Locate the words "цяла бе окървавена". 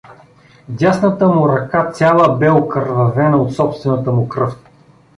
1.91-3.37